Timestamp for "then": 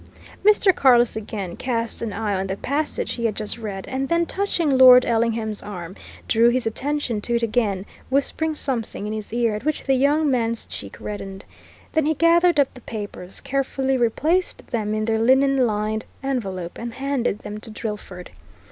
4.09-4.25, 11.93-12.07